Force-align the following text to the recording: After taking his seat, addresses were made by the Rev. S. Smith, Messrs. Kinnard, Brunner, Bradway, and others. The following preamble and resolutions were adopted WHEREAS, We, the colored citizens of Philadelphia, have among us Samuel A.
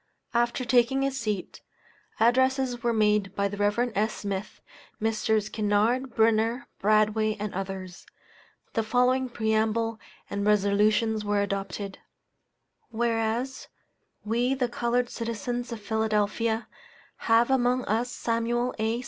After 0.33 0.65
taking 0.65 1.03
his 1.03 1.19
seat, 1.19 1.61
addresses 2.19 2.81
were 2.81 2.91
made 2.91 3.35
by 3.35 3.47
the 3.47 3.55
Rev. 3.55 3.91
S. 3.93 4.15
Smith, 4.15 4.59
Messrs. 4.99 5.47
Kinnard, 5.47 6.15
Brunner, 6.15 6.65
Bradway, 6.81 7.37
and 7.39 7.53
others. 7.53 8.07
The 8.73 8.81
following 8.81 9.29
preamble 9.29 9.99
and 10.27 10.43
resolutions 10.43 11.23
were 11.23 11.41
adopted 11.41 11.99
WHEREAS, 12.91 13.67
We, 14.25 14.55
the 14.55 14.69
colored 14.69 15.11
citizens 15.11 15.71
of 15.71 15.79
Philadelphia, 15.79 16.67
have 17.27 17.51
among 17.51 17.85
us 17.85 18.09
Samuel 18.11 18.73
A. 18.79 18.99